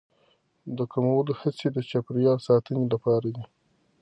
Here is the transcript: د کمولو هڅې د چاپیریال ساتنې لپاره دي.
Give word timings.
د 0.77 0.79
کمولو 0.93 1.31
هڅې 1.41 1.67
د 1.71 1.77
چاپیریال 1.89 2.37
ساتنې 2.47 2.83
لپاره 2.93 3.27
دي. 3.35 3.43